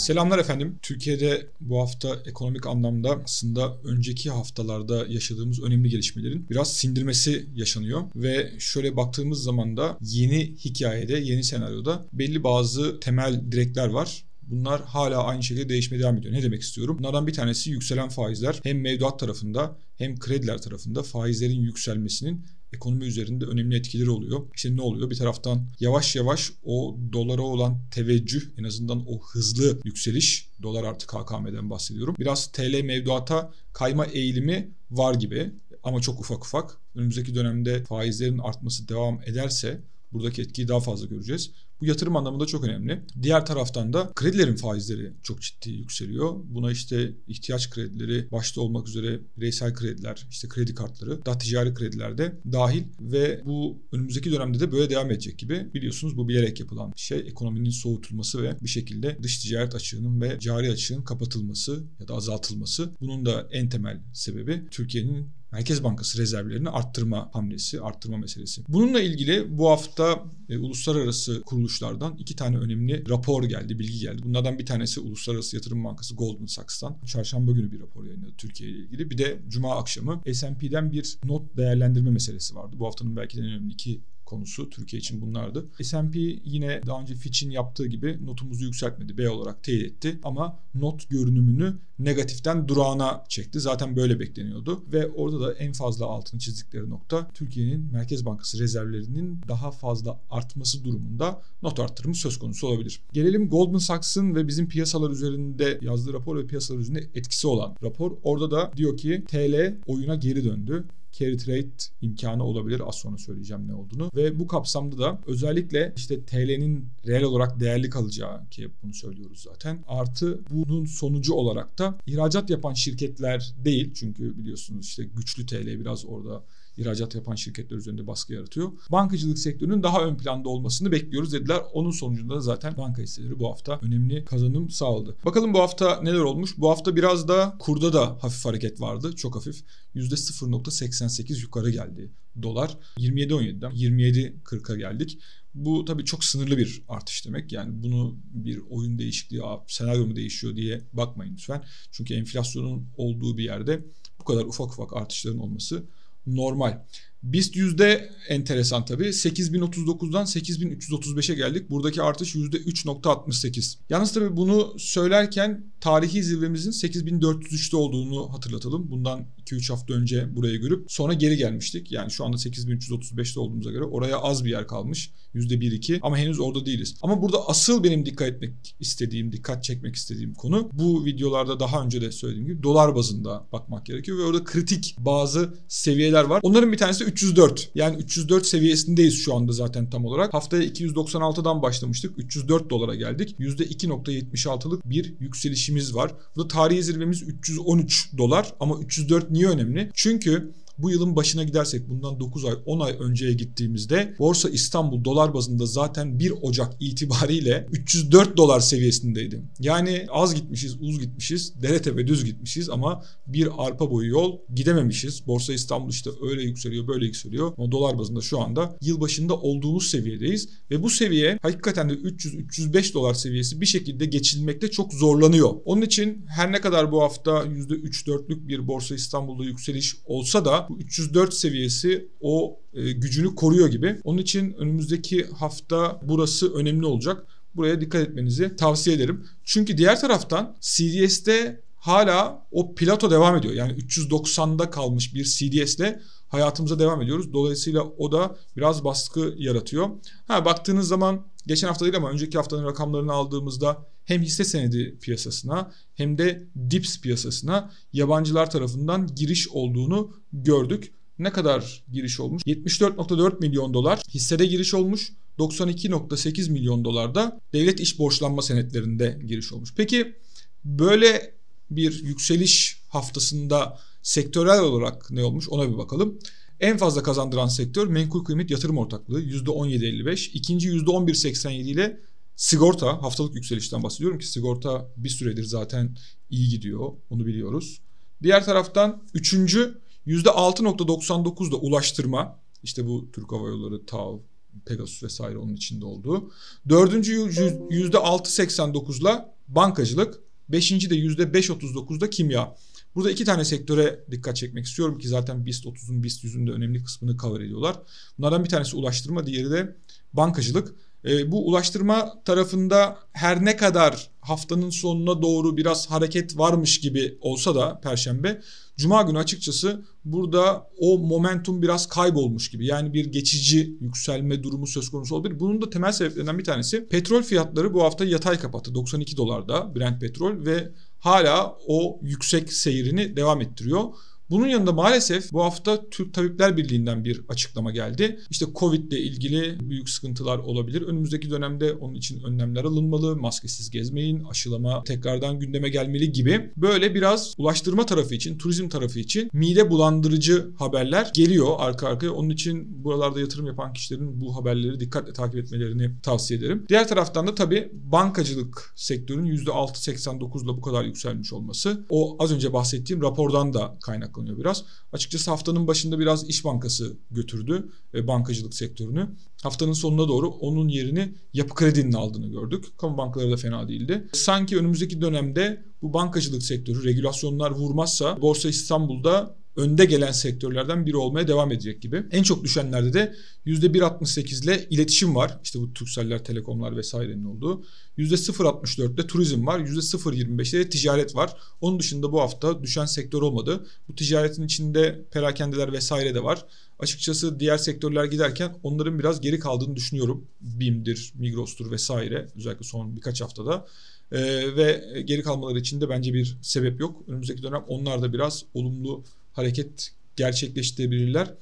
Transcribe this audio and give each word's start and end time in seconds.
Selamlar 0.00 0.38
efendim. 0.38 0.78
Türkiye'de 0.82 1.46
bu 1.60 1.80
hafta 1.80 2.22
ekonomik 2.26 2.66
anlamda 2.66 3.20
aslında 3.24 3.76
önceki 3.84 4.30
haftalarda 4.30 5.06
yaşadığımız 5.06 5.62
önemli 5.62 5.88
gelişmelerin 5.88 6.48
biraz 6.50 6.76
sindirmesi 6.76 7.46
yaşanıyor. 7.54 8.02
Ve 8.16 8.52
şöyle 8.58 8.96
baktığımız 8.96 9.42
zaman 9.42 9.76
da 9.76 9.98
yeni 10.00 10.56
hikayede, 10.56 11.18
yeni 11.18 11.44
senaryoda 11.44 12.06
belli 12.12 12.44
bazı 12.44 13.00
temel 13.00 13.52
direkler 13.52 13.88
var. 13.88 14.24
Bunlar 14.42 14.84
hala 14.84 15.24
aynı 15.24 15.42
şekilde 15.42 15.68
değişmeye 15.68 16.00
devam 16.02 16.16
ediyor. 16.16 16.34
Ne 16.34 16.42
demek 16.42 16.62
istiyorum? 16.62 16.96
Bunlardan 16.98 17.26
bir 17.26 17.32
tanesi 17.32 17.70
yükselen 17.70 18.08
faizler. 18.08 18.60
Hem 18.62 18.80
mevduat 18.80 19.18
tarafında 19.18 19.78
hem 19.96 20.18
krediler 20.18 20.62
tarafında 20.62 21.02
faizlerin 21.02 21.60
yükselmesinin 21.60 22.44
ekonomi 22.72 23.04
üzerinde 23.04 23.44
önemli 23.44 23.76
etkileri 23.76 24.10
oluyor. 24.10 24.40
İşte 24.54 24.76
ne 24.76 24.82
oluyor? 24.82 25.10
Bir 25.10 25.16
taraftan 25.16 25.66
yavaş 25.80 26.16
yavaş 26.16 26.52
o 26.64 26.98
dolara 27.12 27.42
olan 27.42 27.78
teveccüh 27.90 28.42
en 28.58 28.64
azından 28.64 29.04
o 29.06 29.20
hızlı 29.22 29.80
yükseliş 29.84 30.48
dolar 30.62 30.84
artık 30.84 31.08
KKM'den 31.08 31.70
bahsediyorum. 31.70 32.14
Biraz 32.18 32.52
TL 32.52 32.82
mevduata 32.82 33.52
kayma 33.72 34.06
eğilimi 34.06 34.70
var 34.90 35.14
gibi 35.14 35.50
ama 35.82 36.00
çok 36.00 36.20
ufak 36.20 36.44
ufak. 36.44 36.76
Önümüzdeki 36.94 37.34
dönemde 37.34 37.84
faizlerin 37.84 38.38
artması 38.38 38.88
devam 38.88 39.22
ederse 39.26 39.80
buradaki 40.12 40.42
etkiyi 40.42 40.68
daha 40.68 40.80
fazla 40.80 41.06
göreceğiz. 41.06 41.50
Bu 41.80 41.86
yatırım 41.86 42.16
anlamında 42.16 42.46
çok 42.46 42.64
önemli. 42.64 43.02
Diğer 43.22 43.46
taraftan 43.46 43.92
da 43.92 44.12
kredilerin 44.14 44.56
faizleri 44.56 45.12
çok 45.22 45.42
ciddi 45.42 45.70
yükseliyor. 45.70 46.34
Buna 46.44 46.70
işte 46.72 47.12
ihtiyaç 47.28 47.70
kredileri 47.70 48.30
başta 48.32 48.60
olmak 48.60 48.88
üzere 48.88 49.20
bireysel 49.36 49.74
krediler, 49.74 50.26
işte 50.30 50.48
kredi 50.48 50.74
kartları, 50.74 51.26
daha 51.26 51.38
ticari 51.38 51.74
krediler 51.74 52.18
de 52.18 52.40
dahil 52.52 52.82
ve 53.00 53.42
bu 53.44 53.82
önümüzdeki 53.92 54.32
dönemde 54.32 54.60
de 54.60 54.72
böyle 54.72 54.90
devam 54.90 55.10
edecek 55.10 55.38
gibi. 55.38 55.74
Biliyorsunuz 55.74 56.16
bu 56.16 56.28
bilerek 56.28 56.60
yapılan 56.60 56.92
şey 56.96 57.18
ekonominin 57.18 57.70
soğutulması 57.70 58.42
ve 58.42 58.56
bir 58.62 58.68
şekilde 58.68 59.18
dış 59.22 59.38
ticaret 59.38 59.74
açığının 59.74 60.20
ve 60.20 60.38
cari 60.38 60.70
açığın 60.70 61.02
kapatılması 61.02 61.84
ya 62.00 62.08
da 62.08 62.14
azaltılması. 62.14 62.90
Bunun 63.00 63.26
da 63.26 63.48
en 63.50 63.68
temel 63.68 64.00
sebebi 64.12 64.62
Türkiye'nin 64.70 65.28
Merkez 65.52 65.84
Bankası 65.84 66.18
rezervlerini 66.18 66.68
arttırma 66.68 67.30
hamlesi, 67.32 67.80
arttırma 67.80 68.16
meselesi. 68.16 68.62
Bununla 68.68 69.00
ilgili 69.00 69.58
bu 69.58 69.70
hafta 69.70 70.24
e, 70.48 70.58
uluslararası 70.58 71.42
kuruluşlardan 71.42 72.16
iki 72.18 72.36
tane 72.36 72.56
önemli 72.58 73.08
rapor 73.08 73.44
geldi, 73.44 73.78
bilgi 73.78 73.98
geldi. 73.98 74.22
Bunlardan 74.24 74.58
bir 74.58 74.66
tanesi 74.66 75.00
Uluslararası 75.00 75.56
Yatırım 75.56 75.84
Bankası 75.84 76.14
Goldman 76.14 76.46
Sachs'tan. 76.46 76.96
Çarşamba 77.06 77.52
günü 77.52 77.72
bir 77.72 77.80
rapor 77.80 78.04
yayınladı 78.04 78.32
Türkiye 78.38 78.70
ile 78.70 78.78
ilgili. 78.78 79.10
Bir 79.10 79.18
de 79.18 79.40
Cuma 79.48 79.76
akşamı 79.76 80.22
S&P'den 80.32 80.92
bir 80.92 81.16
not 81.24 81.56
değerlendirme 81.56 82.10
meselesi 82.10 82.54
vardı. 82.54 82.76
Bu 82.78 82.86
haftanın 82.86 83.16
belki 83.16 83.36
de 83.36 83.40
en 83.40 83.46
önemli 83.46 83.72
iki 83.72 84.00
konusu 84.30 84.70
Türkiye 84.70 85.00
için 85.00 85.20
bunlardı. 85.20 85.66
S&P 85.82 86.18
yine 86.44 86.80
daha 86.86 87.00
önce 87.00 87.14
Fitch'in 87.14 87.50
yaptığı 87.50 87.86
gibi 87.86 88.18
notumuzu 88.26 88.64
yükseltmedi. 88.64 89.18
B 89.18 89.28
olarak 89.30 89.62
teyit 89.62 89.84
etti 89.86 90.18
ama 90.22 90.58
not 90.74 91.08
görünümünü 91.10 91.76
negatiften 91.98 92.68
durağına 92.68 93.24
çekti. 93.28 93.60
Zaten 93.60 93.96
böyle 93.96 94.20
bekleniyordu 94.20 94.84
ve 94.92 95.06
orada 95.08 95.40
da 95.40 95.52
en 95.52 95.72
fazla 95.72 96.06
altını 96.06 96.40
çizdikleri 96.40 96.90
nokta 96.90 97.28
Türkiye'nin 97.34 97.92
Merkez 97.92 98.24
Bankası 98.26 98.58
rezervlerinin 98.58 99.40
daha 99.48 99.70
fazla 99.70 100.20
artması 100.30 100.84
durumunda 100.84 101.42
not 101.62 101.80
arttırımı 101.80 102.14
söz 102.14 102.38
konusu 102.38 102.66
olabilir. 102.66 103.00
Gelelim 103.12 103.48
Goldman 103.48 103.78
Sachs'ın 103.78 104.34
ve 104.34 104.48
bizim 104.48 104.68
piyasalar 104.68 105.10
üzerinde 105.10 105.78
yazdığı 105.82 106.12
rapor 106.12 106.36
ve 106.36 106.46
piyasalar 106.46 106.78
üzerinde 106.78 107.08
etkisi 107.14 107.46
olan 107.46 107.76
rapor. 107.82 108.12
Orada 108.22 108.50
da 108.50 108.72
diyor 108.76 108.96
ki 108.96 109.24
TL 109.28 109.76
oyuna 109.86 110.14
geri 110.14 110.44
döndü 110.44 110.84
carry 111.20 111.36
trade 111.36 111.70
imkanı 112.00 112.44
olabilir. 112.44 112.82
Az 112.88 112.94
sonra 112.94 113.18
söyleyeceğim 113.18 113.68
ne 113.68 113.74
olduğunu. 113.74 114.10
Ve 114.16 114.38
bu 114.38 114.46
kapsamda 114.46 114.98
da 114.98 115.20
özellikle 115.26 115.92
işte 115.96 116.24
TL'nin 116.24 116.86
reel 117.06 117.22
olarak 117.22 117.60
değerli 117.60 117.90
kalacağı 117.90 118.48
ki 118.48 118.68
bunu 118.82 118.94
söylüyoruz 118.94 119.42
zaten. 119.42 119.84
Artı 119.88 120.40
bunun 120.50 120.84
sonucu 120.84 121.34
olarak 121.34 121.78
da 121.78 121.98
ihracat 122.06 122.50
yapan 122.50 122.74
şirketler 122.74 123.54
değil. 123.64 123.94
Çünkü 123.94 124.38
biliyorsunuz 124.38 124.86
işte 124.86 125.04
güçlü 125.04 125.46
TL 125.46 125.80
biraz 125.80 126.06
orada 126.06 126.42
ihracat 126.76 127.14
yapan 127.14 127.34
şirketler 127.34 127.76
üzerinde 127.76 128.06
baskı 128.06 128.32
yaratıyor. 128.32 128.72
Bankacılık 128.92 129.38
sektörünün 129.38 129.82
daha 129.82 130.04
ön 130.04 130.16
planda 130.16 130.48
olmasını 130.48 130.92
bekliyoruz 130.92 131.32
dediler. 131.32 131.60
Onun 131.72 131.90
sonucunda 131.90 132.34
da 132.34 132.40
zaten 132.40 132.76
banka 132.76 133.02
hisseleri 133.02 133.38
bu 133.38 133.50
hafta 133.50 133.78
önemli 133.82 134.24
kazanım 134.24 134.70
sağladı. 134.70 135.16
Bakalım 135.24 135.54
bu 135.54 135.58
hafta 135.58 136.02
neler 136.02 136.20
olmuş? 136.20 136.58
Bu 136.58 136.70
hafta 136.70 136.96
biraz 136.96 137.28
da 137.28 137.56
kurda 137.58 137.92
da 137.92 138.18
hafif 138.20 138.44
hareket 138.44 138.80
vardı. 138.80 139.16
Çok 139.16 139.36
hafif. 139.36 139.62
%0.88 139.94 141.40
yukarı 141.40 141.70
geldi 141.70 142.10
dolar. 142.42 142.78
27.17'den 142.98 143.70
27.40'a 143.70 144.76
geldik. 144.76 145.18
Bu 145.54 145.84
tabii 145.84 146.04
çok 146.04 146.24
sınırlı 146.24 146.58
bir 146.58 146.82
artış 146.88 147.26
demek. 147.26 147.52
Yani 147.52 147.82
bunu 147.82 148.16
bir 148.24 148.60
oyun 148.70 148.98
değişikliği, 148.98 149.42
senaryo 149.66 150.06
mu 150.06 150.16
değişiyor 150.16 150.56
diye 150.56 150.80
bakmayın 150.92 151.32
lütfen. 151.32 151.64
Çünkü 151.92 152.14
enflasyonun 152.14 152.88
olduğu 152.96 153.38
bir 153.38 153.44
yerde 153.44 153.84
bu 154.20 154.24
kadar 154.24 154.44
ufak 154.44 154.72
ufak 154.72 154.96
artışların 154.96 155.40
olması 155.40 155.84
normal. 156.26 156.86
BIST 157.22 157.56
yüzde 157.56 158.10
enteresan 158.28 158.84
tabii. 158.84 159.04
8039'dan 159.04 160.24
8335'e 160.24 161.34
geldik. 161.34 161.70
Buradaki 161.70 162.02
artış 162.02 162.34
yüzde 162.34 162.56
3.68. 162.56 163.76
Yalnız 163.90 164.12
tabii 164.12 164.36
bunu 164.36 164.74
söylerken 164.78 165.64
tarihi 165.80 166.22
zirvemizin 166.22 166.70
8403'te 166.70 167.76
olduğunu 167.76 168.32
hatırlatalım. 168.32 168.90
Bundan 168.90 169.26
2-3 169.46 169.70
hafta 169.70 169.94
önce 169.94 170.36
buraya 170.36 170.56
görüp 170.56 170.92
sonra 170.92 171.14
geri 171.14 171.36
gelmiştik. 171.36 171.92
Yani 171.92 172.10
şu 172.10 172.24
anda 172.24 172.36
8335'te 172.36 173.40
olduğumuza 173.40 173.70
göre 173.70 173.84
oraya 173.84 174.18
az 174.18 174.44
bir 174.44 174.50
yer 174.50 174.66
kalmış. 174.66 175.10
%1-2 175.34 175.98
ama 176.02 176.18
henüz 176.18 176.40
orada 176.40 176.66
değiliz. 176.66 176.94
Ama 177.02 177.22
burada 177.22 177.48
asıl 177.48 177.84
benim 177.84 178.06
dikkat 178.06 178.28
etmek 178.28 178.76
istediğim, 178.80 179.32
dikkat 179.32 179.64
çekmek 179.64 179.96
istediğim 179.96 180.34
konu 180.34 180.70
bu 180.72 181.04
videolarda 181.04 181.60
daha 181.60 181.84
önce 181.84 182.00
de 182.00 182.12
söylediğim 182.12 182.46
gibi 182.46 182.62
dolar 182.62 182.94
bazında 182.94 183.46
bakmak 183.52 183.86
gerekiyor 183.86 184.18
ve 184.18 184.22
orada 184.22 184.44
kritik 184.44 184.96
bazı 184.98 185.54
seviyeler 185.68 186.24
var. 186.24 186.40
Onların 186.42 186.72
bir 186.72 186.78
tanesi 186.78 187.09
304. 187.10 187.70
Yani 187.74 187.96
304 187.96 188.46
seviyesindeyiz 188.46 189.14
şu 189.24 189.34
anda 189.34 189.52
zaten 189.52 189.90
tam 189.90 190.04
olarak. 190.04 190.34
Haftaya 190.34 190.64
296'dan 190.64 191.62
başlamıştık. 191.62 192.18
304 192.18 192.70
dolara 192.70 192.94
geldik. 192.94 193.36
%2.76'lık 193.38 194.90
bir 194.90 195.14
yükselişimiz 195.20 195.94
var. 195.94 196.12
Burada 196.36 196.48
tarihi 196.48 196.82
zirvemiz 196.82 197.22
313 197.22 198.10
dolar 198.18 198.52
ama 198.60 198.78
304 198.78 199.30
niye 199.30 199.48
önemli? 199.48 199.90
Çünkü 199.94 200.52
bu 200.82 200.90
yılın 200.90 201.16
başına 201.16 201.44
gidersek 201.44 201.88
bundan 201.88 202.20
9 202.20 202.44
ay 202.44 202.54
10 202.66 202.80
ay 202.80 202.96
önceye 203.00 203.32
gittiğimizde 203.32 204.14
Borsa 204.18 204.48
İstanbul 204.48 205.04
dolar 205.04 205.34
bazında 205.34 205.66
zaten 205.66 206.18
1 206.18 206.32
Ocak 206.42 206.76
itibariyle 206.80 207.66
304 207.70 208.36
dolar 208.36 208.60
seviyesindeydi. 208.60 209.42
Yani 209.60 210.06
az 210.10 210.34
gitmişiz, 210.34 210.76
uz 210.80 211.00
gitmişiz, 211.00 211.62
dere 211.62 211.82
tepe 211.82 212.06
düz 212.06 212.24
gitmişiz 212.24 212.70
ama 212.70 213.02
bir 213.26 213.48
arpa 213.58 213.90
boyu 213.90 214.10
yol 214.10 214.38
gidememişiz. 214.54 215.26
Borsa 215.26 215.52
İstanbul 215.52 215.90
işte 215.90 216.10
öyle 216.22 216.42
yükseliyor, 216.42 216.88
böyle 216.88 217.04
yükseliyor. 217.04 217.52
Ama 217.58 217.72
dolar 217.72 217.98
bazında 217.98 218.20
şu 218.20 218.40
anda 218.40 218.76
yıl 218.80 219.00
başında 219.00 219.36
olduğumuz 219.36 219.90
seviyedeyiz 219.90 220.48
ve 220.70 220.82
bu 220.82 220.90
seviye 220.90 221.38
hakikaten 221.42 221.90
de 221.90 221.94
300-305 221.94 222.94
dolar 222.94 223.14
seviyesi 223.14 223.60
bir 223.60 223.66
şekilde 223.66 224.06
geçilmekte 224.06 224.70
çok 224.70 224.92
zorlanıyor. 224.92 225.50
Onun 225.64 225.82
için 225.82 226.24
her 226.28 226.52
ne 226.52 226.60
kadar 226.60 226.92
bu 226.92 227.02
hafta 227.02 227.30
%3-4'lük 227.30 228.48
bir 228.48 228.68
Borsa 228.68 228.94
İstanbul'da 228.94 229.44
yükseliş 229.44 229.96
olsa 230.04 230.44
da 230.44 230.68
bu 230.70 230.78
304 230.78 231.34
seviyesi 231.34 232.08
o 232.20 232.60
e, 232.74 232.92
gücünü 232.92 233.34
koruyor 233.34 233.68
gibi. 233.68 234.00
Onun 234.04 234.18
için 234.18 234.52
önümüzdeki 234.52 235.26
hafta 235.26 236.00
burası 236.02 236.54
önemli 236.54 236.86
olacak. 236.86 237.26
Buraya 237.54 237.80
dikkat 237.80 238.02
etmenizi 238.02 238.56
tavsiye 238.56 238.96
ederim. 238.96 239.26
Çünkü 239.44 239.78
diğer 239.78 240.00
taraftan 240.00 240.56
CDS'te 240.60 241.60
hala 241.76 242.46
o 242.52 242.74
plato 242.74 243.10
devam 243.10 243.36
ediyor. 243.36 243.54
Yani 243.54 243.72
390'da 243.72 244.70
kalmış 244.70 245.14
bir 245.14 245.24
CDS'le 245.24 245.98
hayatımıza 246.28 246.78
devam 246.78 247.02
ediyoruz. 247.02 247.32
Dolayısıyla 247.32 247.82
o 247.82 248.12
da 248.12 248.36
biraz 248.56 248.84
baskı 248.84 249.34
yaratıyor. 249.38 249.88
Ha 250.28 250.44
baktığınız 250.44 250.88
zaman 250.88 251.26
geçen 251.46 251.68
hafta 251.68 251.84
değil 251.84 251.96
ama 251.96 252.10
önceki 252.10 252.38
haftanın 252.38 252.64
rakamlarını 252.64 253.12
aldığımızda 253.12 253.86
hem 254.04 254.22
hisse 254.22 254.44
senedi 254.44 254.98
piyasasına 255.00 255.72
hem 255.94 256.18
de 256.18 256.46
DIPS 256.70 257.00
piyasasına 257.00 257.72
yabancılar 257.92 258.50
tarafından 258.50 259.14
giriş 259.16 259.48
olduğunu 259.48 260.16
gördük. 260.32 260.92
Ne 261.18 261.32
kadar 261.32 261.84
giriş 261.92 262.20
olmuş? 262.20 262.42
74.4 262.42 263.40
milyon 263.40 263.74
dolar 263.74 264.00
hissede 264.08 264.46
giriş 264.46 264.74
olmuş. 264.74 265.12
92.8 265.38 266.50
milyon 266.50 266.84
dolar 266.84 267.14
da 267.14 267.40
devlet 267.52 267.80
iş 267.80 267.98
borçlanma 267.98 268.42
senetlerinde 268.42 269.18
giriş 269.26 269.52
olmuş. 269.52 269.74
Peki 269.76 270.16
böyle 270.64 271.34
bir 271.70 272.02
yükseliş 272.02 272.82
haftasında 272.88 273.78
sektörel 274.02 274.60
olarak 274.60 275.10
ne 275.10 275.24
olmuş 275.24 275.48
ona 275.48 275.72
bir 275.72 275.78
bakalım. 275.78 276.18
En 276.60 276.76
fazla 276.76 277.02
kazandıran 277.02 277.48
sektör 277.48 277.86
menkul 277.86 278.24
kıymet 278.24 278.50
yatırım 278.50 278.78
ortaklığı 278.78 279.22
%17.55. 279.22 280.30
İkinci 280.30 280.68
%11.87 280.70 281.52
ile 281.52 282.00
sigorta 282.36 283.02
haftalık 283.02 283.34
yükselişten 283.34 283.82
bahsediyorum 283.82 284.18
ki 284.18 284.26
sigorta 284.26 284.92
bir 284.96 285.08
süredir 285.08 285.44
zaten 285.44 285.96
iyi 286.30 286.48
gidiyor. 286.48 286.92
Onu 287.10 287.26
biliyoruz. 287.26 287.80
Diğer 288.22 288.44
taraftan 288.44 289.02
üçüncü 289.14 289.80
%6.99 290.06 291.52
da 291.52 291.56
ulaştırma. 291.56 292.40
İşte 292.62 292.86
bu 292.86 293.10
Türk 293.12 293.32
Hava 293.32 293.48
Yolları, 293.48 293.86
TAV, 293.86 294.18
Pegasus 294.66 295.02
vesaire 295.02 295.38
onun 295.38 295.54
içinde 295.54 295.84
olduğu. 295.84 296.30
Dördüncü 296.68 297.12
%6.89 297.16 299.00
ile 299.00 299.24
bankacılık, 299.48 300.20
beşinci 300.52 300.90
de 300.90 300.94
%5.39'da 300.96 302.10
kimya. 302.10 302.56
Burada 302.94 303.10
iki 303.10 303.24
tane 303.24 303.44
sektöre 303.44 304.04
dikkat 304.10 304.36
çekmek 304.36 304.66
istiyorum 304.66 304.98
ki 304.98 305.08
zaten 305.08 305.46
BIST 305.46 305.66
30'un 305.66 306.02
BIST 306.02 306.24
100'ün 306.24 306.46
de 306.46 306.50
önemli 306.50 306.84
kısmını 306.84 307.16
cover 307.16 307.40
ediyorlar. 307.40 307.76
Bunlardan 308.18 308.44
bir 308.44 308.48
tanesi 308.48 308.76
ulaştırma, 308.76 309.26
diğeri 309.26 309.50
de 309.50 309.76
bankacılık. 310.12 310.74
E, 311.04 311.32
bu 311.32 311.48
ulaştırma 311.48 312.22
tarafında 312.24 312.98
her 313.12 313.44
ne 313.44 313.56
kadar 313.56 314.10
haftanın 314.20 314.70
sonuna 314.70 315.22
doğru 315.22 315.56
biraz 315.56 315.90
hareket 315.90 316.38
varmış 316.38 316.80
gibi 316.80 317.18
olsa 317.20 317.54
da 317.54 317.80
perşembe 317.80 318.40
cuma 318.80 319.02
günü 319.02 319.18
açıkçası 319.18 319.84
burada 320.04 320.68
o 320.78 320.98
momentum 320.98 321.62
biraz 321.62 321.88
kaybolmuş 321.88 322.50
gibi. 322.50 322.66
Yani 322.66 322.94
bir 322.94 323.04
geçici 323.04 323.76
yükselme 323.80 324.42
durumu 324.42 324.66
söz 324.66 324.90
konusu 324.90 325.16
olabilir. 325.16 325.40
Bunun 325.40 325.62
da 325.62 325.70
temel 325.70 325.92
sebeplerinden 325.92 326.38
bir 326.38 326.44
tanesi 326.44 326.88
petrol 326.88 327.22
fiyatları 327.22 327.74
bu 327.74 327.82
hafta 327.82 328.04
yatay 328.04 328.38
kapattı. 328.38 328.74
92 328.74 329.16
dolarda 329.16 329.74
Brent 329.74 330.00
petrol 330.00 330.46
ve 330.46 330.72
hala 330.98 331.56
o 331.66 332.00
yüksek 332.02 332.52
seyrini 332.52 333.16
devam 333.16 333.40
ettiriyor. 333.40 333.84
Bunun 334.30 334.46
yanında 334.46 334.72
maalesef 334.72 335.32
bu 335.32 335.42
hafta 335.42 335.90
Türk 335.90 336.14
Tabipler 336.14 336.56
Birliği'nden 336.56 337.04
bir 337.04 337.20
açıklama 337.28 337.70
geldi. 337.70 338.20
İşte 338.30 338.46
Covid 338.54 338.92
ile 338.92 339.00
ilgili 339.00 339.70
büyük 339.70 339.88
sıkıntılar 339.88 340.38
olabilir. 340.38 340.82
Önümüzdeki 340.82 341.30
dönemde 341.30 341.72
onun 341.72 341.94
için 341.94 342.20
önlemler 342.20 342.64
alınmalı. 342.64 343.16
Maskesiz 343.16 343.70
gezmeyin, 343.70 344.24
aşılama 344.24 344.84
tekrardan 344.84 345.38
gündeme 345.38 345.68
gelmeli 345.68 346.12
gibi. 346.12 346.52
Böyle 346.56 346.94
biraz 346.94 347.34
ulaştırma 347.38 347.86
tarafı 347.86 348.14
için, 348.14 348.38
turizm 348.38 348.68
tarafı 348.68 348.98
için 348.98 349.30
mide 349.32 349.70
bulandırıcı 349.70 350.50
haberler 350.58 351.10
geliyor 351.14 351.46
arka 351.58 351.88
arkaya. 351.88 352.12
Onun 352.12 352.30
için 352.30 352.84
buralarda 352.84 353.20
yatırım 353.20 353.46
yapan 353.46 353.72
kişilerin 353.72 354.20
bu 354.20 354.36
haberleri 354.36 354.80
dikkatle 354.80 355.12
takip 355.12 355.38
etmelerini 355.38 355.90
tavsiye 356.02 356.40
ederim. 356.40 356.66
Diğer 356.68 356.88
taraftan 356.88 357.26
da 357.26 357.34
tabii 357.34 357.70
bankacılık 357.72 358.72
sektörünün 358.76 359.36
%6.89'la 359.36 360.56
bu 360.56 360.60
kadar 360.60 360.84
yükselmiş 360.84 361.32
olması 361.32 361.86
o 361.88 362.16
az 362.18 362.32
önce 362.32 362.52
bahsettiğim 362.52 363.02
rapordan 363.02 363.54
da 363.54 363.76
kaynaklanıyor 363.80 364.19
kaynaklanıyor 364.20 364.38
biraz. 364.38 364.64
Açıkçası 364.92 365.30
haftanın 365.30 365.66
başında 365.66 365.98
biraz 365.98 366.28
İş 366.28 366.44
Bankası 366.44 366.96
götürdü 367.10 367.68
e, 367.94 368.06
bankacılık 368.06 368.54
sektörünü. 368.54 369.08
Haftanın 369.42 369.72
sonuna 369.72 370.08
doğru 370.08 370.28
onun 370.28 370.68
yerini 370.68 371.14
Yapı 371.32 371.54
Kredi'nin 371.54 371.92
aldığını 371.92 372.26
gördük. 372.26 372.64
Kamu 372.78 372.98
bankaları 372.98 373.30
da 373.30 373.36
fena 373.36 373.68
değildi. 373.68 374.08
Sanki 374.12 374.58
önümüzdeki 374.58 375.00
dönemde 375.00 375.64
bu 375.82 375.92
bankacılık 375.92 376.42
sektörü 376.42 376.84
regülasyonlar 376.84 377.50
vurmazsa 377.50 378.20
Borsa 378.20 378.48
İstanbul'da 378.48 379.39
önde 379.56 379.84
gelen 379.84 380.12
sektörlerden 380.12 380.86
biri 380.86 380.96
olmaya 380.96 381.28
devam 381.28 381.52
edecek 381.52 381.82
gibi. 381.82 382.04
En 382.10 382.22
çok 382.22 382.44
düşenlerde 382.44 382.92
de 382.92 383.14
%1.68 383.46 384.44
ile 384.44 384.66
iletişim 384.70 385.14
var. 385.14 385.38
İşte 385.44 385.60
bu 385.60 385.72
Turkcell'ler, 385.72 386.24
Telekomlar 386.24 386.76
vesairenin 386.76 387.24
olduğu. 387.24 387.64
%0.64 387.98 388.94
ile 388.94 389.06
turizm 389.06 389.46
var. 389.46 389.60
%0.25 389.60 390.56
ile 390.56 390.68
ticaret 390.68 391.14
var. 391.14 391.36
Onun 391.60 391.78
dışında 391.78 392.12
bu 392.12 392.20
hafta 392.20 392.62
düşen 392.62 392.86
sektör 392.86 393.22
olmadı. 393.22 393.66
Bu 393.88 393.94
ticaretin 393.94 394.42
içinde 394.42 395.04
perakendeler 395.10 395.72
vesaire 395.72 396.14
de 396.14 396.24
var. 396.24 396.44
Açıkçası 396.78 397.40
diğer 397.40 397.58
sektörler 397.58 398.04
giderken 398.04 398.56
onların 398.62 398.98
biraz 398.98 399.20
geri 399.20 399.38
kaldığını 399.38 399.76
düşünüyorum. 399.76 400.26
BİM'dir, 400.40 401.12
Migros'tur 401.14 401.70
vesaire 401.70 402.28
özellikle 402.36 402.64
son 402.64 402.96
birkaç 402.96 403.20
haftada. 403.20 403.66
Ee, 404.12 404.56
ve 404.56 404.84
geri 405.04 405.22
kalmaları 405.22 405.58
için 405.58 405.80
de 405.80 405.88
bence 405.88 406.14
bir 406.14 406.36
sebep 406.42 406.80
yok. 406.80 407.04
Önümüzdeki 407.08 407.42
dönem 407.42 407.64
onlar 407.68 408.02
da 408.02 408.12
biraz 408.12 408.44
olumlu 408.54 409.04
hareket 409.32 409.90
gerçekleştirebilirler. 410.16 411.34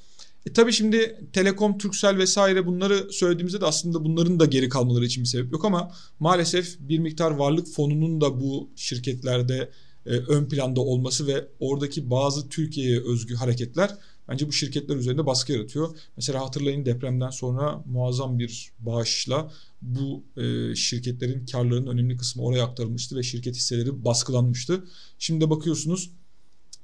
E 0.47 0.53
tabii 0.53 0.73
şimdi 0.73 1.29
Telekom, 1.33 1.79
Turkcell 1.79 2.19
vesaire 2.19 2.67
bunları 2.67 3.13
söylediğimizde 3.13 3.61
de 3.61 3.67
aslında 3.67 4.05
bunların 4.05 4.41
da 4.41 4.45
geri 4.45 4.69
kalmaları 4.69 5.05
için 5.05 5.23
bir 5.23 5.29
sebep 5.29 5.53
yok 5.53 5.65
ama 5.65 5.93
maalesef 6.21 6.77
bir 6.81 6.99
miktar 6.99 7.31
varlık 7.31 7.69
fonunun 7.69 8.21
da 8.21 8.41
bu 8.41 8.71
şirketlerde 8.77 9.71
e, 10.07 10.11
ön 10.11 10.49
planda 10.49 10.81
olması 10.81 11.27
ve 11.27 11.49
oradaki 11.61 12.11
bazı 12.11 12.49
Türkiye'ye 12.49 13.01
özgü 13.01 13.35
hareketler 13.35 13.91
bence 14.29 14.49
bu 14.49 14.53
şirketler 14.53 14.97
üzerinde 14.97 15.27
baskı 15.27 15.53
yaratıyor. 15.53 15.97
Mesela 16.17 16.41
hatırlayın 16.41 16.87
depremden 16.87 17.31
sonra 17.31 17.85
muazzam 17.87 18.39
bir 18.39 18.73
bağışla 18.79 19.53
bu 19.83 20.25
e, 20.37 20.75
şirketlerin 20.75 21.47
karlarının 21.47 21.87
önemli 21.87 22.17
kısmı 22.17 22.43
oraya 22.43 22.65
aktarılmıştı 22.65 23.17
ve 23.17 23.23
şirket 23.23 23.57
hisseleri 23.57 24.05
baskılanmıştı. 24.05 24.85
Şimdi 25.19 25.45
de 25.45 25.51
bakıyorsunuz 25.51 26.11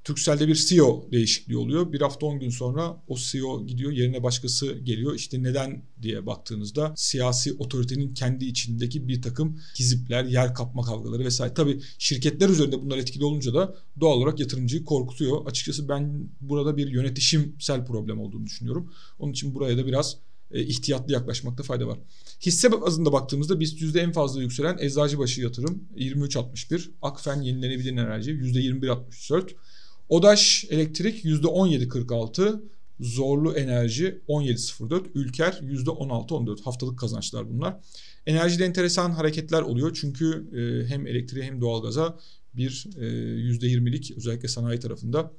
Turkcell'de 0.04 0.48
bir 0.48 0.54
CEO 0.54 1.08
değişikliği 1.12 1.56
oluyor. 1.56 1.92
Bir 1.92 2.00
hafta 2.00 2.26
10 2.26 2.40
gün 2.40 2.50
sonra 2.50 3.02
o 3.08 3.16
CEO 3.16 3.66
gidiyor 3.66 3.92
yerine 3.92 4.22
başkası 4.22 4.72
geliyor. 4.72 5.14
İşte 5.14 5.42
neden 5.42 5.82
diye 6.02 6.26
baktığınızda 6.26 6.94
siyasi 6.96 7.54
otoritenin 7.54 8.14
kendi 8.14 8.44
içindeki 8.44 9.08
bir 9.08 9.22
takım 9.22 9.60
hizipler, 9.78 10.24
yer 10.24 10.54
kapma 10.54 10.82
kavgaları 10.82 11.24
vesaire. 11.24 11.54
Tabii 11.54 11.80
şirketler 11.98 12.48
üzerinde 12.48 12.82
bunlar 12.82 12.98
etkili 12.98 13.24
olunca 13.24 13.54
da 13.54 13.74
doğal 14.00 14.16
olarak 14.16 14.40
yatırımcıyı 14.40 14.84
korkutuyor. 14.84 15.46
Açıkçası 15.46 15.88
ben 15.88 16.28
burada 16.40 16.76
bir 16.76 16.88
yönetişimsel 16.88 17.86
problem 17.86 18.20
olduğunu 18.20 18.46
düşünüyorum. 18.46 18.92
Onun 19.18 19.32
için 19.32 19.54
buraya 19.54 19.78
da 19.78 19.86
biraz 19.86 20.16
e, 20.50 20.62
ihtiyatlı 20.62 21.12
yaklaşmakta 21.12 21.62
fayda 21.62 21.86
var. 21.86 21.98
Hisse 22.40 22.72
bazında 22.72 23.12
baktığımızda 23.12 23.60
BIST 23.60 23.80
yüzde 23.80 24.00
en 24.00 24.12
fazla 24.12 24.42
yükselen 24.42 24.78
Eczacıbaşı 24.80 25.40
yatırım 25.40 25.84
23.61, 25.96 26.90
Akfen 27.02 27.40
yenilenebilir 27.40 27.92
enerji 27.92 28.30
%21.64, 28.30 29.50
Odaş 30.08 30.66
elektrik 30.70 31.24
%17.46, 31.24 32.60
Zorlu 33.00 33.52
enerji 33.52 34.20
17.04, 34.28 35.04
Ülker 35.14 35.52
%16.14 35.52 36.62
haftalık 36.62 36.98
kazançlar 36.98 37.50
bunlar. 37.50 37.76
Enerjide 38.26 38.64
enteresan 38.64 39.10
hareketler 39.10 39.62
oluyor 39.62 39.96
çünkü 40.00 40.46
e, 40.52 40.88
hem 40.88 41.06
elektriğe 41.06 41.44
hem 41.44 41.60
doğalgaza 41.60 42.18
bir 42.54 42.86
e, 42.96 43.04
%20'lik 43.54 44.12
özellikle 44.16 44.48
sanayi 44.48 44.80
tarafında 44.80 45.32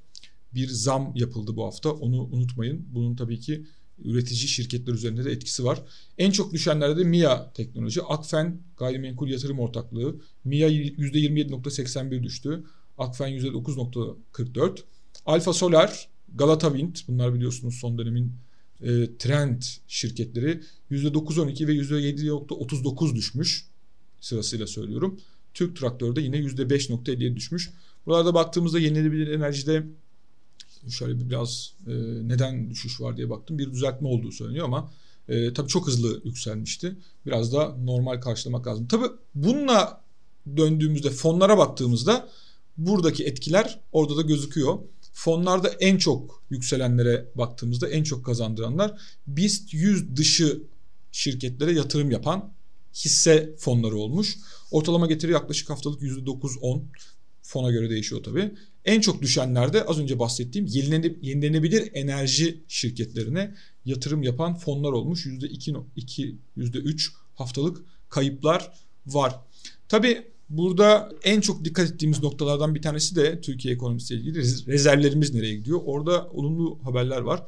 bir 0.53 0.67
zam 0.67 1.13
yapıldı 1.15 1.55
bu 1.55 1.65
hafta. 1.65 1.91
Onu 1.91 2.23
unutmayın. 2.23 2.85
Bunun 2.93 3.15
tabii 3.15 3.39
ki 3.39 3.65
üretici 4.03 4.47
şirketler 4.47 4.93
üzerinde 4.93 5.25
de 5.25 5.31
etkisi 5.31 5.63
var. 5.63 5.83
En 6.17 6.31
çok 6.31 6.53
düşenlerde 6.53 6.99
de 6.99 7.03
MIA 7.03 7.53
teknoloji, 7.53 8.01
Akfen 8.01 8.61
gayrimenkul 8.77 9.27
yatırım 9.27 9.59
ortaklığı. 9.59 10.15
MIA 10.43 10.69
%27.81 10.69 12.23
düştü. 12.23 12.63
Akfen 12.97 13.29
%9.44. 13.29 14.79
Alfa 15.25 15.53
Solar, 15.53 16.09
Galata 16.35 16.69
Wind 16.69 16.95
bunlar 17.07 17.33
biliyorsunuz 17.33 17.75
son 17.75 17.97
dönemin 17.97 18.33
e, 18.81 19.17
trend 19.17 19.61
şirketleri 19.87 20.61
%9.12 20.91 21.67
ve 21.67 21.73
%7.39 21.73 23.15
düşmüş 23.15 23.65
sırasıyla 24.21 24.67
söylüyorum. 24.67 25.19
Türk 25.53 25.77
Traktör'de 25.77 26.21
yine 26.21 26.37
%5.57 26.37 27.35
düşmüş. 27.35 27.69
Buralarda 28.05 28.33
baktığımızda 28.33 28.79
yenilenebilir 28.79 29.27
enerjide 29.27 29.83
şöyle 30.89 31.29
biraz 31.29 31.73
e, 31.87 31.93
neden 32.27 32.69
düşüş 32.69 33.01
var 33.01 33.17
diye 33.17 33.29
baktım. 33.29 33.57
Bir 33.57 33.71
düzeltme 33.71 34.07
olduğu 34.07 34.31
söyleniyor 34.31 34.65
ama 34.65 34.91
e, 35.29 35.53
tabii 35.53 35.67
çok 35.67 35.87
hızlı 35.87 36.21
yükselmişti. 36.23 36.95
Biraz 37.25 37.53
da 37.53 37.75
normal 37.83 38.21
karşılamak 38.21 38.67
lazım. 38.67 38.87
Tabii 38.87 39.07
bununla 39.35 40.01
döndüğümüzde 40.57 41.09
fonlara 41.09 41.57
baktığımızda 41.57 42.29
buradaki 42.77 43.25
etkiler 43.25 43.79
orada 43.91 44.17
da 44.17 44.21
gözüküyor. 44.21 44.79
Fonlarda 45.13 45.67
en 45.69 45.97
çok 45.97 46.43
yükselenlere 46.49 47.25
baktığımızda 47.35 47.89
en 47.89 48.03
çok 48.03 48.25
kazandıranlar 48.25 49.01
BIST 49.27 49.73
100 49.73 50.15
dışı 50.15 50.61
şirketlere 51.11 51.71
yatırım 51.73 52.11
yapan 52.11 52.53
hisse 52.95 53.55
fonları 53.57 53.95
olmuş. 53.95 54.37
Ortalama 54.71 55.07
getiri 55.07 55.31
yaklaşık 55.31 55.69
haftalık 55.69 56.01
%9-10 56.01 56.81
fona 57.41 57.71
göre 57.71 57.89
değişiyor 57.89 58.23
tabii. 58.23 58.51
En 58.85 59.01
çok 59.01 59.21
düşenlerde 59.21 59.85
az 59.85 59.99
önce 59.99 60.19
bahsettiğim 60.19 60.67
yenilenebilir 61.21 61.89
enerji 61.93 62.63
şirketlerine 62.67 63.55
yatırım 63.85 64.23
yapan 64.23 64.55
fonlar 64.55 64.91
olmuş. 64.91 65.25
%2, 65.25 66.35
%3 66.57 67.11
haftalık 67.35 67.77
kayıplar 68.09 68.71
var. 69.07 69.39
Tabii 69.89 70.34
Burada 70.49 71.11
en 71.23 71.41
çok 71.41 71.65
dikkat 71.65 71.91
ettiğimiz 71.91 72.23
noktalardan 72.23 72.75
bir 72.75 72.81
tanesi 72.81 73.15
de 73.15 73.41
Türkiye 73.41 73.73
ekonomisiyle 73.73 74.21
ilgili 74.21 74.39
rezervlerimiz 74.67 75.33
nereye 75.33 75.55
gidiyor? 75.55 75.81
Orada 75.85 76.29
olumlu 76.29 76.79
haberler 76.83 77.21
var. 77.21 77.43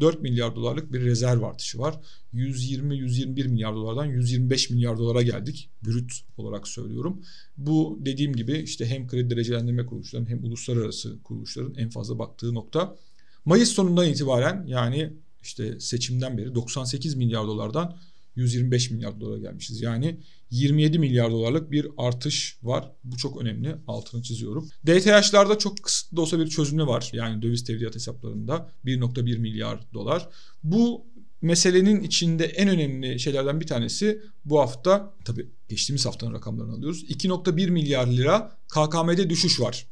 4 0.00 0.22
milyar 0.22 0.56
dolarlık 0.56 0.92
bir 0.92 1.00
rezerv 1.00 1.42
artışı 1.42 1.78
var. 1.78 2.00
120-121 2.34 3.48
milyar 3.48 3.74
dolardan 3.74 4.04
125 4.04 4.70
milyar 4.70 4.98
dolara 4.98 5.22
geldik. 5.22 5.70
Brüt 5.86 6.12
olarak 6.36 6.68
söylüyorum. 6.68 7.22
Bu 7.56 7.98
dediğim 8.00 8.32
gibi 8.32 8.58
işte 8.58 8.86
hem 8.86 9.06
kredi 9.06 9.30
derecelendirme 9.30 9.86
kuruluşlarının 9.86 10.28
hem 10.28 10.44
uluslararası 10.44 11.22
kuruluşların 11.22 11.74
en 11.74 11.90
fazla 11.90 12.18
baktığı 12.18 12.54
nokta. 12.54 12.96
Mayıs 13.44 13.68
sonundan 13.68 14.08
itibaren 14.08 14.66
yani 14.66 15.12
işte 15.42 15.80
seçimden 15.80 16.38
beri 16.38 16.54
98 16.54 17.14
milyar 17.14 17.46
dolardan 17.46 17.96
125 18.40 18.90
milyar 18.90 19.20
dolara 19.20 19.38
gelmişiz. 19.38 19.80
Yani 19.80 20.20
27 20.50 20.98
milyar 20.98 21.30
dolarlık 21.30 21.70
bir 21.70 21.86
artış 21.96 22.58
var. 22.62 22.92
Bu 23.04 23.16
çok 23.16 23.42
önemli. 23.42 23.76
Altını 23.86 24.22
çiziyorum. 24.22 24.68
DTH'larda 24.86 25.58
çok 25.58 25.82
kısıtlı 25.82 26.16
da 26.16 26.20
olsa 26.20 26.38
bir 26.38 26.46
çözümü 26.46 26.86
var. 26.86 27.10
Yani 27.12 27.42
döviz 27.42 27.64
tevdiat 27.64 27.94
hesaplarında 27.94 28.70
1.1 28.84 29.38
milyar 29.38 29.92
dolar. 29.94 30.28
Bu 30.62 31.06
meselenin 31.42 32.02
içinde 32.02 32.44
en 32.44 32.68
önemli 32.68 33.20
şeylerden 33.20 33.60
bir 33.60 33.66
tanesi 33.66 34.22
bu 34.44 34.60
hafta 34.60 35.14
tabii 35.24 35.50
geçtiğimiz 35.68 36.06
haftanın 36.06 36.32
rakamlarını 36.32 36.72
alıyoruz. 36.72 37.04
2.1 37.04 37.70
milyar 37.70 38.06
lira 38.06 38.56
KKM'de 38.68 39.30
düşüş 39.30 39.60
var. 39.60 39.86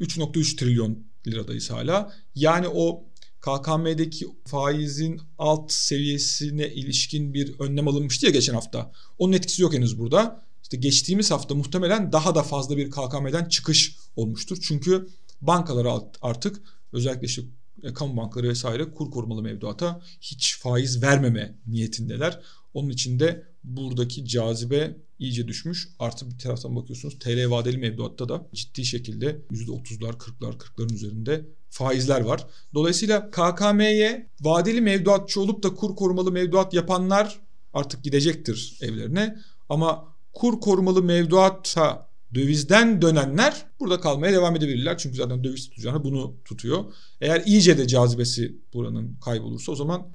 3.3 0.00 0.56
trilyon 0.56 0.98
liradayız 1.26 1.70
hala. 1.70 2.12
Yani 2.34 2.66
o 2.68 3.04
KKM'deki 3.46 4.26
faizin 4.44 5.20
alt 5.38 5.72
seviyesine 5.72 6.68
ilişkin 6.68 7.34
bir 7.34 7.60
önlem 7.60 7.88
alınmıştı 7.88 8.26
ya 8.26 8.32
geçen 8.32 8.54
hafta. 8.54 8.92
Onun 9.18 9.32
etkisi 9.32 9.62
yok 9.62 9.74
henüz 9.74 9.98
burada. 9.98 10.46
İşte 10.62 10.76
geçtiğimiz 10.76 11.30
hafta 11.30 11.54
muhtemelen 11.54 12.12
daha 12.12 12.34
da 12.34 12.42
fazla 12.42 12.76
bir 12.76 12.90
KKM'den 12.90 13.44
çıkış 13.44 13.96
olmuştur. 14.16 14.58
Çünkü 14.62 15.08
bankalar 15.40 16.02
artık 16.22 16.62
özellikle 16.92 17.26
işte 17.26 17.42
e, 17.82 17.92
kamu 17.92 18.16
bankaları 18.16 18.48
vesaire 18.48 18.90
kur 18.90 19.10
korumalı 19.10 19.42
mevduata 19.42 20.00
hiç 20.20 20.58
faiz 20.58 21.02
vermeme 21.02 21.58
niyetindeler. 21.66 22.40
Onun 22.74 22.90
için 22.90 23.20
de 23.20 23.46
buradaki 23.66 24.26
cazibe 24.26 24.96
iyice 25.18 25.48
düşmüş. 25.48 25.88
Artı 25.98 26.30
bir 26.30 26.38
taraftan 26.38 26.76
bakıyorsunuz 26.76 27.18
TL 27.18 27.50
vadeli 27.50 27.78
mevduatta 27.78 28.28
da 28.28 28.48
ciddi 28.54 28.84
şekilde 28.84 29.40
%30'lar 29.50 30.12
40'lar 30.12 30.56
40'ların 30.56 30.94
üzerinde 30.94 31.46
faizler 31.70 32.20
var. 32.20 32.46
Dolayısıyla 32.74 33.30
KKM'ye 33.30 34.30
vadeli 34.40 34.80
mevduatçı 34.80 35.40
olup 35.40 35.62
da 35.62 35.74
kur 35.74 35.96
korumalı 35.96 36.32
mevduat 36.32 36.74
yapanlar 36.74 37.40
artık 37.72 38.04
gidecektir 38.04 38.78
evlerine. 38.80 39.36
Ama 39.68 40.16
kur 40.32 40.60
korumalı 40.60 41.02
mevduata 41.02 42.10
dövizden 42.34 43.02
dönenler 43.02 43.66
burada 43.80 44.00
kalmaya 44.00 44.32
devam 44.32 44.56
edebilirler. 44.56 44.98
Çünkü 44.98 45.16
zaten 45.16 45.44
döviz 45.44 45.68
tutacağını 45.68 46.04
bunu 46.04 46.36
tutuyor. 46.44 46.84
Eğer 47.20 47.42
iyice 47.46 47.78
de 47.78 47.86
cazibesi 47.86 48.56
buranın 48.74 49.16
kaybolursa 49.24 49.72
o 49.72 49.74
zaman 49.74 50.08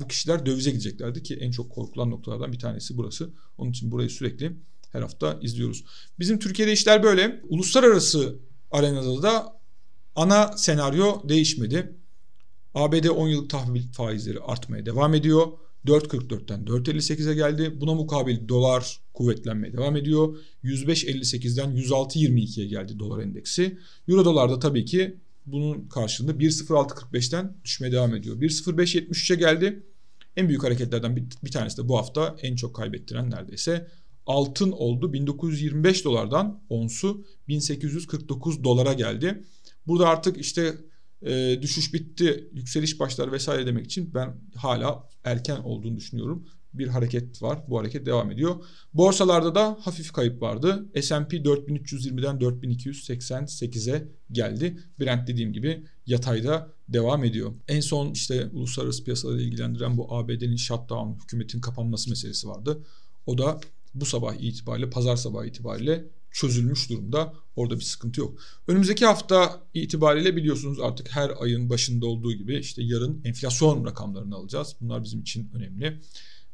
bu 0.00 0.08
kişiler 0.08 0.46
dövize 0.46 0.70
gideceklerdi 0.70 1.22
ki 1.22 1.34
en 1.34 1.50
çok 1.50 1.70
korkulan 1.70 2.10
noktalardan 2.10 2.52
bir 2.52 2.58
tanesi 2.58 2.96
burası. 2.96 3.30
Onun 3.58 3.70
için 3.70 3.90
burayı 3.90 4.10
sürekli 4.10 4.52
her 4.92 5.02
hafta 5.02 5.38
izliyoruz. 5.42 5.84
Bizim 6.18 6.38
Türkiye'de 6.38 6.72
işler 6.72 7.02
böyle. 7.02 7.40
Uluslararası 7.48 8.38
arenada 8.70 9.22
da 9.22 9.60
ana 10.14 10.56
senaryo 10.56 11.28
değişmedi. 11.28 11.96
ABD 12.74 13.04
10 13.04 13.28
yıllık 13.28 13.50
tahvil 13.50 13.92
faizleri 13.92 14.40
artmaya 14.40 14.86
devam 14.86 15.14
ediyor. 15.14 15.46
4.44'ten 15.86 16.64
4.58'e 16.64 17.34
geldi. 17.34 17.80
Buna 17.80 17.94
mukabil 17.94 18.48
dolar 18.48 19.00
kuvvetlenmeye 19.14 19.72
devam 19.72 19.96
ediyor. 19.96 20.36
105.58'den 20.64 21.76
106.22'ye 21.76 22.66
geldi 22.66 22.98
dolar 22.98 23.22
endeksi. 23.22 23.78
Euro 24.08 24.24
dolarda 24.24 24.58
tabii 24.58 24.84
ki 24.84 25.16
bunun 25.46 25.88
karşılığında 25.88 26.32
1.06.45'ten 26.32 27.56
düşmeye 27.64 27.92
devam 27.92 28.14
ediyor. 28.14 28.36
1.05.73'e 28.40 29.36
geldi. 29.36 29.86
En 30.36 30.48
büyük 30.48 30.64
hareketlerden 30.64 31.16
bir, 31.16 31.24
bir 31.44 31.50
tanesi 31.50 31.76
de 31.78 31.88
bu 31.88 31.98
hafta 31.98 32.36
en 32.42 32.56
çok 32.56 32.76
kaybettiren 32.76 33.30
neredeyse 33.30 33.88
altın 34.26 34.72
oldu. 34.72 35.12
1925 35.12 36.04
dolardan 36.04 36.62
onsu 36.68 37.26
1849 37.48 38.64
dolara 38.64 38.92
geldi. 38.92 39.44
Burada 39.86 40.08
artık 40.08 40.38
işte 40.38 40.74
e, 41.22 41.58
düşüş 41.62 41.94
bitti, 41.94 42.48
yükseliş 42.52 43.00
başlar 43.00 43.32
vesaire 43.32 43.66
demek 43.66 43.84
için 43.84 44.14
ben 44.14 44.36
hala 44.54 45.08
erken 45.24 45.56
olduğunu 45.56 45.96
düşünüyorum. 45.96 46.46
Bir 46.78 46.88
hareket 46.88 47.42
var. 47.42 47.58
Bu 47.68 47.78
hareket 47.78 48.06
devam 48.06 48.30
ediyor. 48.30 48.56
Borsalarda 48.94 49.54
da 49.54 49.78
hafif 49.80 50.12
kayıp 50.12 50.42
vardı. 50.42 50.86
S&P 51.02 51.36
4320'den 51.36 52.36
4288'e 52.36 54.08
geldi. 54.32 54.78
Brent 55.00 55.28
dediğim 55.28 55.52
gibi 55.52 55.84
yatayda 56.06 56.68
devam 56.88 57.24
ediyor. 57.24 57.52
En 57.68 57.80
son 57.80 58.10
işte 58.10 58.46
uluslararası 58.52 59.04
piyasaları 59.04 59.42
ilgilendiren 59.42 59.96
bu 59.96 60.14
ABD'nin 60.14 60.56
shutdown, 60.56 61.22
hükümetin 61.22 61.60
kapanması 61.60 62.10
meselesi 62.10 62.48
vardı. 62.48 62.82
O 63.26 63.38
da 63.38 63.60
bu 63.94 64.04
sabah 64.04 64.34
itibariyle, 64.34 64.90
pazar 64.90 65.16
sabahı 65.16 65.46
itibariyle 65.46 66.04
çözülmüş 66.36 66.90
durumda. 66.90 67.34
Orada 67.56 67.76
bir 67.78 67.84
sıkıntı 67.84 68.20
yok. 68.20 68.38
Önümüzdeki 68.68 69.06
hafta 69.06 69.60
itibariyle 69.74 70.36
biliyorsunuz 70.36 70.80
artık 70.80 71.08
her 71.10 71.30
ayın 71.40 71.70
başında 71.70 72.06
olduğu 72.06 72.32
gibi 72.32 72.56
işte 72.56 72.82
yarın 72.82 73.20
enflasyon 73.24 73.84
rakamlarını 73.84 74.34
alacağız. 74.34 74.76
Bunlar 74.80 75.04
bizim 75.04 75.20
için 75.20 75.50
önemli. 75.54 76.00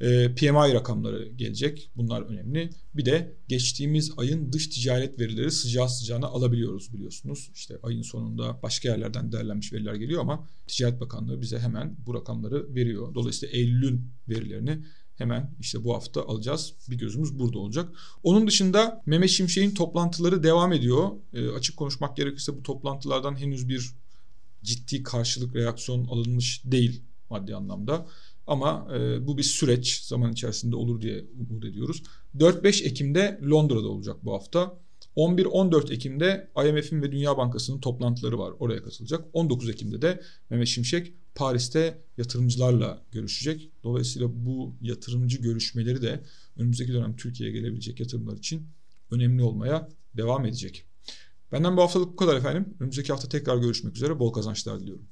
Ee, 0.00 0.34
PMI 0.34 0.74
rakamları 0.74 1.28
gelecek. 1.28 1.90
Bunlar 1.96 2.22
önemli. 2.22 2.70
Bir 2.94 3.04
de 3.04 3.36
geçtiğimiz 3.48 4.12
ayın 4.16 4.52
dış 4.52 4.68
ticaret 4.68 5.20
verileri 5.20 5.50
sıcağı 5.50 5.88
sıcağına 5.88 6.26
alabiliyoruz 6.26 6.94
biliyorsunuz. 6.94 7.50
İşte 7.54 7.78
ayın 7.82 8.02
sonunda 8.02 8.62
başka 8.62 8.88
yerlerden 8.88 9.32
değerlenmiş 9.32 9.72
veriler 9.72 9.94
geliyor 9.94 10.20
ama 10.20 10.48
Ticaret 10.66 11.00
Bakanlığı 11.00 11.40
bize 11.40 11.58
hemen 11.58 11.96
bu 12.06 12.14
rakamları 12.14 12.74
veriyor. 12.74 13.14
Dolayısıyla 13.14 13.58
Eylül'ün 13.58 14.10
verilerini 14.28 14.78
hemen 15.16 15.50
işte 15.60 15.84
bu 15.84 15.94
hafta 15.94 16.26
alacağız. 16.26 16.74
Bir 16.90 16.98
gözümüz 16.98 17.38
burada 17.38 17.58
olacak. 17.58 17.92
Onun 18.22 18.46
dışında 18.46 19.02
Mehmet 19.06 19.30
Şimşek'in 19.30 19.74
toplantıları 19.74 20.42
devam 20.42 20.72
ediyor. 20.72 21.10
E, 21.32 21.48
açık 21.48 21.76
konuşmak 21.76 22.16
gerekirse 22.16 22.56
bu 22.56 22.62
toplantılardan 22.62 23.40
henüz 23.40 23.68
bir 23.68 23.90
ciddi 24.62 25.02
karşılık 25.02 25.56
reaksiyon 25.56 26.06
alınmış 26.06 26.62
değil 26.64 27.02
maddi 27.30 27.54
anlamda. 27.54 28.06
Ama 28.46 28.88
e, 28.94 29.26
bu 29.26 29.38
bir 29.38 29.42
süreç 29.42 30.00
zaman 30.00 30.32
içerisinde 30.32 30.76
olur 30.76 31.00
diye 31.00 31.24
umut 31.50 31.64
ediyoruz. 31.64 32.02
4-5 32.38 32.84
Ekim'de 32.84 33.40
Londra'da 33.50 33.88
olacak 33.88 34.16
bu 34.22 34.32
hafta. 34.32 34.81
11-14 35.16 35.92
Ekim'de 35.92 36.50
IMF'in 36.66 37.02
ve 37.02 37.12
Dünya 37.12 37.36
Bankası'nın 37.36 37.80
toplantıları 37.80 38.38
var. 38.38 38.52
Oraya 38.58 38.82
katılacak. 38.82 39.24
19 39.32 39.68
Ekim'de 39.70 40.02
de 40.02 40.22
Mehmet 40.50 40.68
Şimşek 40.68 41.12
Paris'te 41.34 41.98
yatırımcılarla 42.18 43.02
görüşecek. 43.12 43.70
Dolayısıyla 43.84 44.28
bu 44.32 44.74
yatırımcı 44.80 45.42
görüşmeleri 45.42 46.02
de 46.02 46.22
önümüzdeki 46.56 46.92
dönem 46.92 47.16
Türkiye'ye 47.16 47.58
gelebilecek 47.58 48.00
yatırımlar 48.00 48.36
için 48.36 48.66
önemli 49.10 49.42
olmaya 49.42 49.88
devam 50.16 50.46
edecek. 50.46 50.84
Benden 51.52 51.76
bu 51.76 51.82
haftalık 51.82 52.12
bu 52.12 52.16
kadar 52.16 52.36
efendim. 52.36 52.74
Önümüzdeki 52.80 53.12
hafta 53.12 53.28
tekrar 53.28 53.56
görüşmek 53.56 53.96
üzere. 53.96 54.18
Bol 54.18 54.32
kazançlar 54.32 54.80
diliyorum. 54.80 55.06